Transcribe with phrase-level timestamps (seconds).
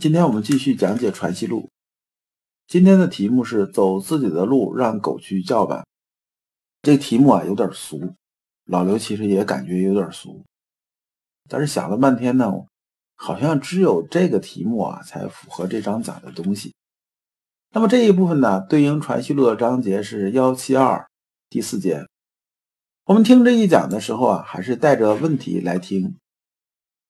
[0.00, 1.60] 今天我们继续讲解《传习录》，
[2.66, 5.86] 今天的题目是“走自己的路，让狗去叫板”。
[6.80, 8.14] 这题目啊有点俗，
[8.64, 10.42] 老刘其实也感觉有点俗，
[11.46, 12.50] 但是想了半天呢，
[13.16, 16.74] 好像只有这个题目啊才符合这章讲的东西。
[17.72, 21.06] 那么这一部分呢，对应《传习录》的章节是幺七二
[21.50, 22.06] 第四节。
[23.04, 26.16] 我们听这一讲的时候啊，还是带着问题来听。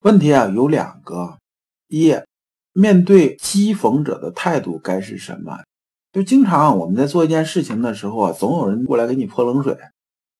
[0.00, 1.38] 问题啊有两个，
[1.86, 2.12] 一。
[2.74, 5.58] 面对讥讽者的态度该是什么？
[6.12, 9.76] 就经常我们在做一件事情的时候啊，总有人过来给你泼冷水，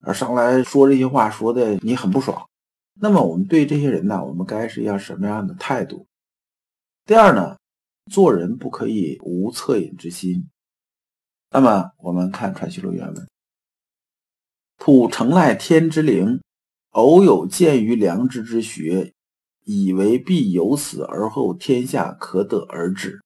[0.00, 2.44] 而上来说这些话，说的你很不爽。
[3.00, 6.06] 那么我们对这些人呢，我们该是要什么样的态度？
[7.06, 7.56] 第二呢，
[8.11, 10.48] 做人不可以无恻隐之心。
[11.50, 13.28] 那么我们看《传习录》原文：
[14.77, 16.41] 普诚赖天之灵，
[16.91, 19.14] 偶有见于良知之学。
[19.65, 23.20] 以为必有死而后天下可得而止。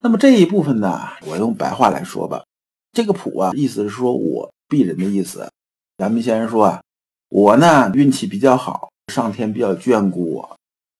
[0.00, 2.44] 那么这一部分呢，我用白话来说吧。
[2.92, 5.50] 这个普啊，意思是说我鄙人的意思。
[5.98, 6.82] 阳明先生说啊，
[7.28, 10.56] 我呢运气比较好，上天比较眷顾我，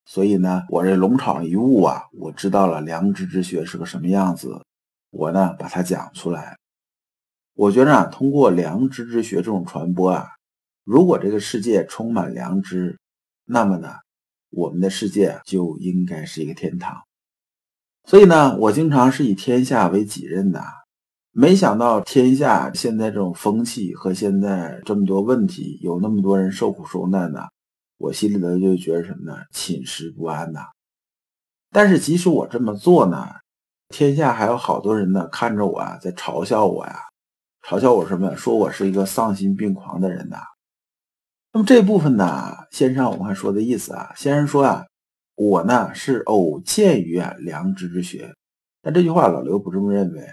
[0.06, 4.60] 所以呢，我这龙场一悟啊，我知道了良知之学是个什么样子，
[5.10, 6.56] 我呢把它讲出来。
[7.54, 10.30] 我觉着啊，通过良知之学这种传播啊，
[10.84, 12.98] 如果这个世界充满良知，
[13.44, 13.94] 那么呢？
[14.54, 17.02] 我们的世界就应该是一个天堂，
[18.04, 20.62] 所以呢，我经常是以天下为己任的。
[21.32, 27.40] 没想到天下现在这种风气和现在这么多问题，有那么多人受苦受难呢，
[27.98, 29.38] 我心里头就觉得什么呢？
[29.50, 30.60] 寝食不安呐。
[31.72, 33.26] 但是即使我这么做呢，
[33.88, 37.00] 天下还有好多人呢，看着我啊，在嘲笑我呀，
[37.66, 38.36] 嘲笑我什么？
[38.36, 40.36] 说我是一个丧心病狂的人呐。
[41.56, 44.84] 那么这部分呢，先生我们还说的意思啊，先生说啊，
[45.36, 48.34] 我呢是偶见于啊良知之学，
[48.82, 50.26] 但这句话老刘不这么认为，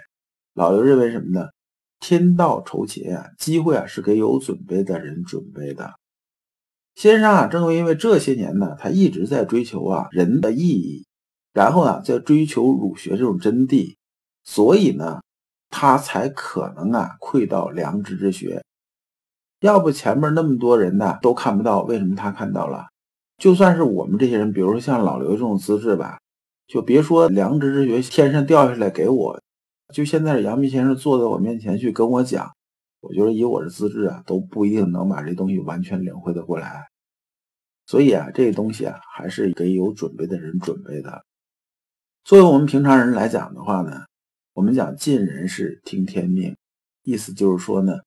[0.54, 1.46] 老刘认为什么呢？
[2.00, 5.92] 天道酬勤啊，机会啊是给有准备的人准备的。
[6.96, 11.06] 先生啊，正因为这些年呢，他一直在追求啊人的意义，
[11.52, 13.94] 然后呢在追求儒学这种真谛，
[14.42, 15.20] 所以呢，
[15.70, 18.61] 他才可能啊窥到良知之学。
[19.62, 22.86] 要不前面那么多人呢都看不到，为什么他看到了？
[23.38, 26.18] 就算是我们这些人，比如说像老刘这种资质吧，
[26.66, 29.40] 就别说良知之学天上掉下来给我，
[29.94, 32.52] 就现在杨幂先生坐在我面前去跟我讲，
[33.00, 36.88] 我觉得以我的资质啊，都不一定能把这东西完全领会的过来。
[37.86, 41.22] 所以啊，这东西啊，还是给有准备的人准备的。
[42.24, 44.02] 作为我们平常人来讲的话呢，
[44.54, 46.56] 我们讲尽人事听天命，
[47.04, 48.00] 意思就是说呢。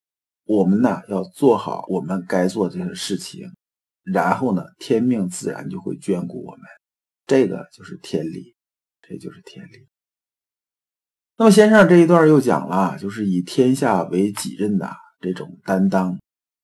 [0.45, 3.51] 我们呢要做好我们该做这些事情，
[4.03, 6.61] 然后呢，天命自然就会眷顾我们，
[7.25, 8.55] 这个就是天理，
[9.01, 9.87] 这就是天理。
[11.37, 16.17] 那么先生这一段又讲了，就是以天下为己任的这种担当，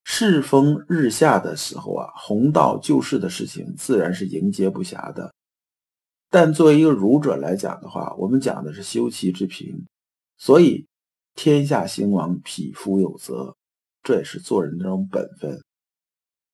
[0.03, 5.34] 世风日下的时候啊，弘道救世的事情自然是迎接不暇的。
[6.30, 9.86] 但作为一个儒者来讲的话，我们讲的是修齐治平，
[10.38, 10.86] 所以
[11.36, 13.56] 天下兴亡，匹夫有责。
[14.04, 15.62] 这也是做人的这种本分，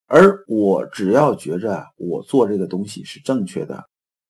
[0.07, 3.83] 而我只要觉着我做这个东西是正确的，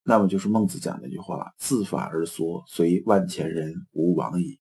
[0.04, 4.60] 那么就是孟子讲那句话：“自法而缩，随万千人，无往矣。”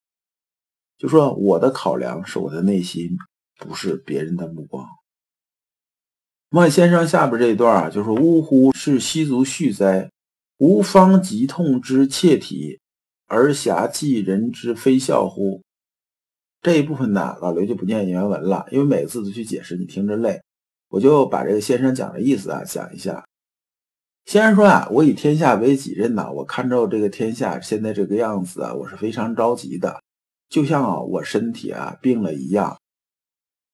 [0.97, 3.11] 就说我的考量是我的内心，
[3.59, 4.87] 不是别人的目光。
[6.49, 10.09] 孟先生下边这一段啊，就说：“呜呼，是西族续哉！
[10.57, 12.79] 吾方疾痛之切体，
[13.27, 15.61] 而侠济人之非笑乎？”
[16.61, 20.41] 这一部分呢，老刘就不念原文了，因为每次都去解释，你听着累。
[20.89, 23.25] 我就把这个先生讲的意思啊讲一下。
[24.25, 30.01] 先生说啊，我以天下为己任呐，我看着这个天下现在这个样子啊，我是非常着急的，
[30.49, 32.77] 就像啊我身体啊病了一样。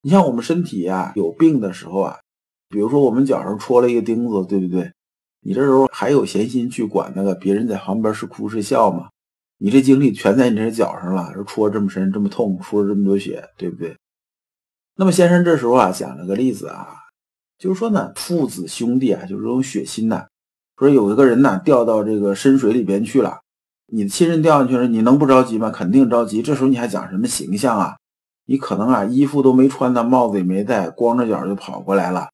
[0.02, 2.20] 你像我们身体啊有病的时候啊，
[2.70, 4.92] 比如说我们脚上戳了一个钉子，对不对？
[5.46, 9.10] 你这时候还有闲心去管那个别人在旁边是哭是笑吗？
[9.64, 13.96] 你这精力全在你这脚上了，说戳这么深，这么痛，出了这么多血，对不对？
[14.98, 16.90] 那么先生这时候啊讲了个例子啊，
[17.58, 20.26] 就是说呢，父子兄弟啊，就是这种血亲呐，
[20.78, 23.40] 说有一个人呢掉到这个深水里边去了，
[23.88, 25.70] 你的亲人掉下去了，你能不着急吗？
[25.70, 26.42] 肯定着急。
[26.42, 27.96] 这时候你还讲什么形象啊？
[28.46, 32.28] 你可能啊衣服都没穿呢，帽子也没戴，光着脚就跑过来了，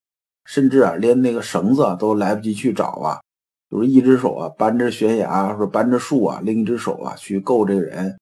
[0.45, 3.21] 甚至啊连那个绳子都来不及去找啊，
[3.69, 8.17] 就是一只手啊搬着悬崖或者搬着树啊，另一只手啊去够这个人，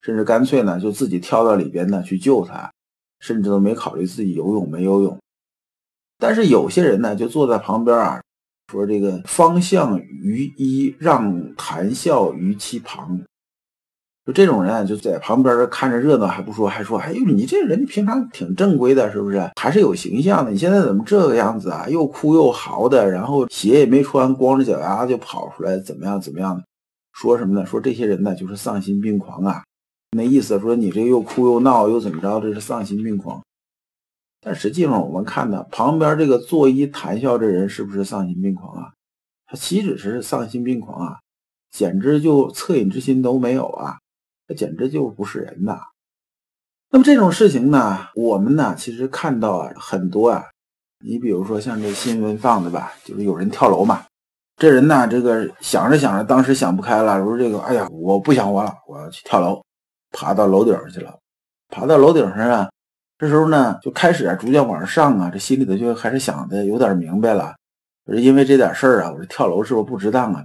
[0.00, 2.72] 甚至干脆呢就自己跳到里边呢去救他，
[3.20, 5.18] 甚至都没考虑自己游泳没游泳。
[6.18, 8.20] 但是有些人呢就坐在旁边啊。
[8.70, 13.20] 说这个方向于一，让谈笑于其旁。
[14.24, 19.50] 就这种人啊，就在旁边看着热闹还不说，还说：“哎呦，你这人平常挺正规的，是不是？
[19.60, 20.52] 还是有形象的？
[20.52, 21.88] 你现在怎么这个样子啊？
[21.88, 26.20] 又哭又嚎的，然后鞋也没穿，光着脚丫就跑出来，怎么样？
[26.20, 26.62] 怎么样的？
[27.12, 27.66] 说什么呢？
[27.66, 29.64] 说这些人呢，就是丧心病狂啊！
[30.16, 32.40] 那意思说你这又哭又闹又怎么着？
[32.40, 33.42] 这是丧心病狂。”
[34.40, 38.92] 但实际上，我们看呢，旁边这个作揖谈笑这人是不是丧心病狂啊？
[39.46, 41.16] 他岂止是丧心病狂啊，
[41.72, 43.98] 简直就恻隐之心都没有啊！
[44.54, 45.78] 简直就不是人呐！
[46.90, 50.44] 那么这种事情呢，我们呢其实看到啊很多啊。
[51.04, 54.04] 你比如说像这新闻放的吧，就是有人跳楼嘛。
[54.56, 59.64] 这人呢，这个想着想着，当时想不开了，说这个，哎呀，我不想活了，我要去跳楼，
[60.12, 61.18] 爬到楼顶上去了，
[61.70, 62.70] 爬到楼顶上啊。
[63.18, 67.54] 这时候呢，就开始啊，逐渐往上啊，这心里头就开始想的有点明白了。
[68.04, 70.44] 我说因为这点事儿啊，我说跳楼是不是不值当啊？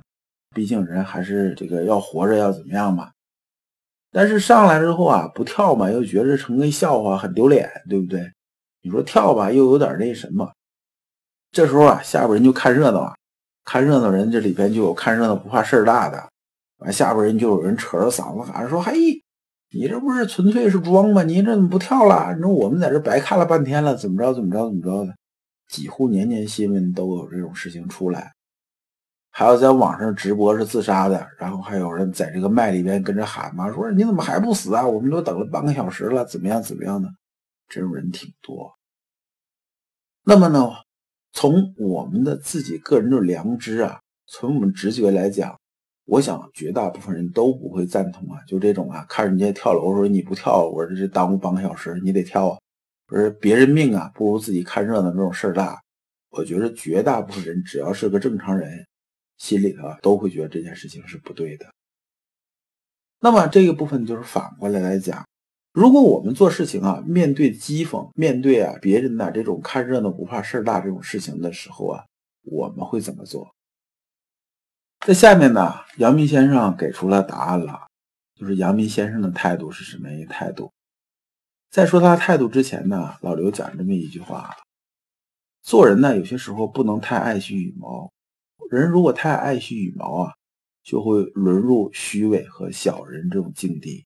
[0.56, 3.10] 毕竟人还是这个要活着，要怎么样嘛？
[4.12, 8.32] 但是上来之后啊，不跳嘛，又觉着成个笑话，很丢脸，对不对？
[8.82, 10.52] 你说跳吧，又有点那什么。
[11.52, 13.16] 这时候啊，下边人就看热闹啊，
[13.66, 16.30] 看热闹人这里边就有看热闹不怕事儿大的，
[16.78, 18.94] 完下边人就有人扯着嗓子喊说：“嘿。”
[19.70, 21.24] 你这不是纯粹是装吗？
[21.24, 22.34] 你这怎么不跳了？
[22.34, 25.14] 你说我们在这白看了半天了，怎么着怎么着怎么着的？
[25.68, 28.32] 几乎年年新闻都有这种事情出来，
[29.38, 34.84] 还有在网上直播是自杀的，然后还有人在这个麦里边跟着喊嘛，说你怎么还不死啊？
[34.84, 37.08] 我们都等了半个小时了，怎么样怎么样的？
[37.68, 38.74] 这种人挺多。
[40.24, 40.72] 那么呢，
[41.34, 45.56] 从我们的自己个人的良知啊，从我们直觉来讲。
[46.06, 52.58] 我想绝大部分人都不会赞同啊，就这种啊，看人家跳楼说你不跳，我这是耽误半个小时，你得跳啊，
[53.06, 55.80] 不是别人命啊，不如自己看热闹这种事儿大。
[56.32, 58.84] 我觉得绝大部分人只要是个正常人，
[59.38, 61.66] 心里头都会觉得这件事情是不对的。
[63.20, 65.26] 那么这个部分就是反过来来讲，
[65.74, 72.06] 如果我们做事情啊，面对讥讽，面对啊别人的这种看热闹不怕事儿大这种事情的时候啊，
[72.44, 73.54] 我们会怎么做？
[75.06, 77.88] 在下面呢，阳明先生给出了答案了，
[78.36, 80.72] 就是阳明先生的态度是什么样一个态度？
[81.70, 84.56] 在说他态度之前呢，老刘讲这么一句话：
[85.62, 88.12] 做人呢，有些时候不能太爱惜羽毛。
[88.70, 90.34] 人如果太爱惜羽毛啊，
[90.84, 94.06] 就会沦入虚伪和小人这种境地。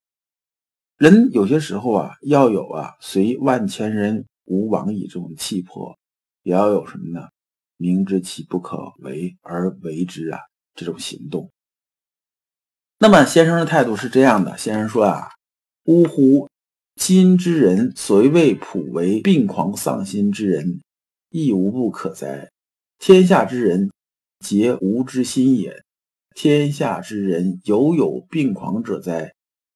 [0.98, 5.98] 人有些时候啊，要有啊随万千人吾往矣这种气魄，
[6.44, 7.28] 也要有什么呢？
[7.78, 10.40] 明知其不可为而为之啊。
[10.74, 11.52] 这种行动，
[12.98, 14.58] 那么先生的态度是这样的。
[14.58, 15.28] 先生说啊
[15.84, 16.48] ：“呜呼，
[16.96, 20.82] 今之人所谓普为病狂丧心之人，
[21.30, 22.50] 亦无不可哉？
[23.00, 23.92] 天下之人
[24.42, 25.84] 皆无之心也。
[26.36, 29.34] 天下之人犹有病狂者哉？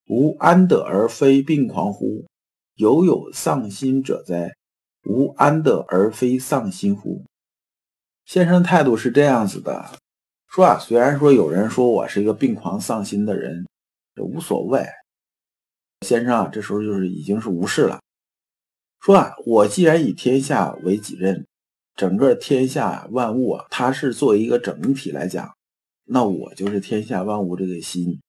[0.07, 2.25] 吾安得而非病狂乎？
[2.75, 4.55] 犹有丧心者哉？
[5.03, 7.24] 吾安得而非丧心乎？”
[8.25, 10.00] 先生态度是这样子的。
[10.48, 13.67] 说啊，虽然说有人说我是一个病狂丧心的人，
[14.15, 14.84] 这无所谓。
[16.01, 18.00] 先生啊，这时候就是已经是无视了。
[19.00, 21.45] 说啊，我既然以天下为己任，
[21.96, 25.54] 整个天下万物啊，它是作为一个整体来讲，
[26.04, 28.20] 那我就是天下万物这个心。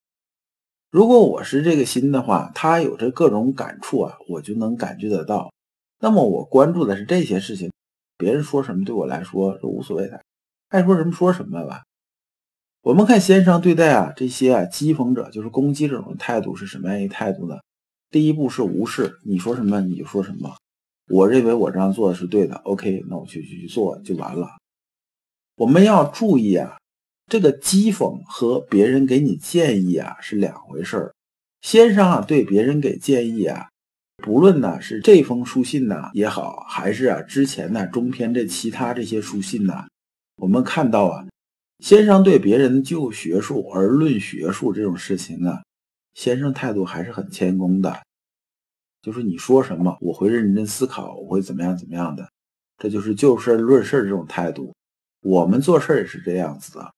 [0.90, 5.52] 如果我是这个心的话，它有着各种感触啊，我就能感觉得到。
[5.98, 7.72] 那么我关注的是这些事情，
[8.16, 10.22] 别人说什么对我来说是无所谓的，
[10.68, 11.82] 爱说什么说什么吧。
[12.82, 17.56] 我们看先生对待啊这些啊讥讽者，就是攻击这种态度是什么样一态度呢？
[18.10, 20.56] 第一步是无视，你说什么你就说什么，
[21.08, 24.48] 我认为我这样做的是对的，OK，那我去去去做就完了。
[25.56, 26.78] 我们要注意啊，
[27.26, 31.14] 这个讥讽和别人给你建议啊是两回事儿。
[31.62, 33.68] 先生啊对别人给建议啊，
[34.16, 39.84] 不论呢是这封书信呢也好，还是啊之前呢中篇这其他这些书信呢，
[40.36, 41.26] 我们看到啊。
[41.80, 45.62] 先生对别人就学术而论学术这种事情啊，
[46.14, 48.00] 先生态度还是很谦恭的。
[49.06, 52.28] 就是你说什么，我会认真思考，我会怎么样怎么样的。
[52.76, 54.74] 这就是就事论事这种态度。
[55.22, 56.92] 我们做事也是这样子的。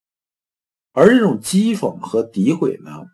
[0.91, 3.05] 而这种讥讽和诋毁呢，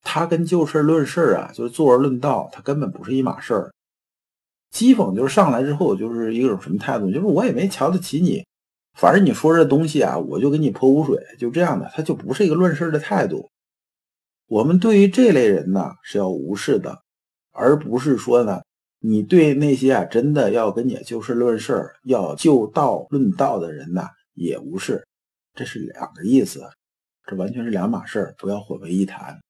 [0.00, 3.70] 它跟就事论事啊，就是坐而论道，它根本不是一码事儿。
[4.74, 8.46] 讥讽就是上来之后就是一种什么态度，就是我也没瞧得起你，
[8.94, 13.50] 反正你说这东西啊，我就给你泼污水，就这样的，他就不是一个论事的态度。
[14.46, 17.02] 我们对于这类人呢是要无视的，
[17.58, 18.62] 而不是说呢，
[19.00, 24.02] 你对那些啊真的要跟你就事论事、要就道论道的人呢
[24.34, 25.04] 也无视，
[25.54, 26.62] 这是两个意思，
[27.26, 29.40] 这完全是两码事，不要混为一谈。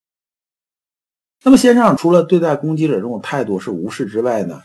[1.45, 4.63] 那么先生除了对待攻击者这种态度是无视之外呢？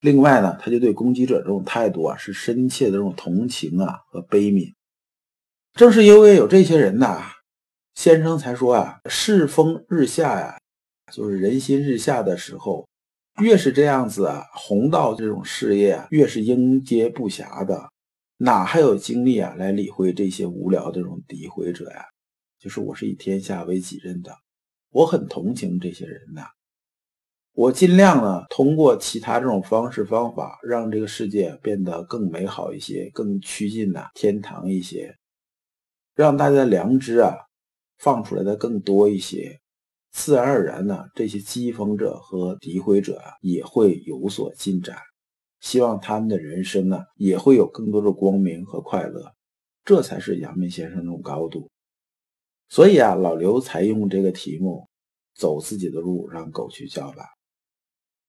[0.00, 4.72] 另外呢，他就对攻击者这种态度啊，是深切的这种同情啊和悲悯。
[5.74, 7.22] 正是因为有这些人呐，
[7.94, 10.58] 先生才说啊，世风日下呀，
[11.12, 12.86] 就是人心日下的时候，
[13.40, 17.90] 越是这样子啊，弘道这种事业啊，越是应接不暇的，
[18.38, 22.04] 哪还有精力啊来理会这些无聊的这种诋毁者呀？
[22.58, 24.34] 就是我是以天下为己任的，
[24.90, 26.46] 我很同情这些人呐。
[27.52, 35.16] 我尽量呢，通过其他这种方式方法，让这个世界变得更美好一些，更趋近呐天堂一些，
[36.14, 37.36] 让大家的良知啊
[37.98, 39.58] 放出来的更多一些，
[40.16, 44.96] 自然而然呢，这些讥讽者和诋毁者啊也会有所进展，
[45.60, 49.34] 希望他们的人生呢也会有更多的光明和快乐，
[49.84, 51.68] 这才是阳明先生那种高度。
[52.70, 54.88] 所以啊，老刘才用这个题目，
[55.34, 57.26] 走自己的路，让狗去叫吧。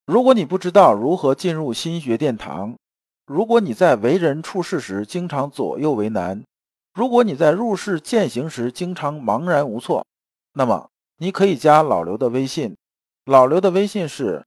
[0.06, 2.76] 如果你不知道如何进入心学殿堂，
[3.26, 6.44] 如果你在为人处事时经常左右为难，
[6.94, 10.06] 如果你在入世践行时经常茫然无措，
[10.54, 12.78] 那么你可以加老刘的微信。
[13.26, 14.46] 老刘的微信是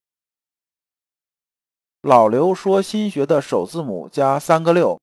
[2.01, 4.99] “老刘说心学”的首字母加三个六。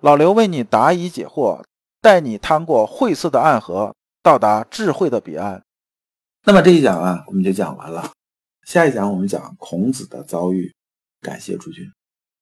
[0.00, 1.64] 老刘为你答疑解惑，
[2.00, 5.64] 带你趟过晦涩的暗河，到达智慧的彼岸。
[6.44, 8.12] 那么这一讲啊，我们就讲完了。
[8.64, 10.72] 下一讲我们讲孔子的遭遇，
[11.20, 11.84] 感谢诸君。